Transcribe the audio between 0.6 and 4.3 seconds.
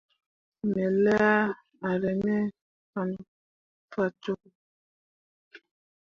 Me laa eremme faa